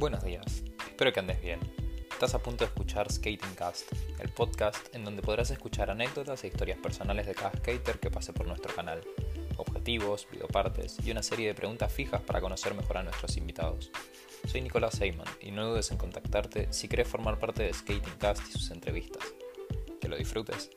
Buenos 0.00 0.24
días, 0.24 0.64
espero 0.86 1.12
que 1.12 1.20
andes 1.20 1.42
bien. 1.42 1.60
Estás 2.10 2.34
a 2.34 2.38
punto 2.38 2.64
de 2.64 2.68
escuchar 2.68 3.12
Skating 3.12 3.54
Cast, 3.54 3.92
el 4.18 4.30
podcast 4.30 4.94
en 4.94 5.04
donde 5.04 5.20
podrás 5.20 5.50
escuchar 5.50 5.90
anécdotas 5.90 6.42
e 6.42 6.46
historias 6.46 6.78
personales 6.78 7.26
de 7.26 7.34
cada 7.34 7.52
skater 7.58 8.00
que 8.00 8.10
pase 8.10 8.32
por 8.32 8.46
nuestro 8.46 8.74
canal, 8.74 9.02
objetivos, 9.58 10.26
videopartes 10.32 10.96
y 11.04 11.10
una 11.10 11.22
serie 11.22 11.48
de 11.48 11.54
preguntas 11.54 11.92
fijas 11.92 12.22
para 12.22 12.40
conocer 12.40 12.72
mejor 12.72 12.96
a 12.96 13.02
nuestros 13.02 13.36
invitados. 13.36 13.90
Soy 14.46 14.62
Nicolás 14.62 14.98
Heyman 14.98 15.28
y 15.38 15.50
no 15.50 15.68
dudes 15.68 15.90
en 15.90 15.98
contactarte 15.98 16.72
si 16.72 16.88
quieres 16.88 17.06
formar 17.06 17.38
parte 17.38 17.64
de 17.64 17.74
Skating 17.74 18.16
Cast 18.18 18.48
y 18.48 18.52
sus 18.52 18.70
entrevistas. 18.70 19.22
Que 20.00 20.08
lo 20.08 20.16
disfrutes. 20.16 20.70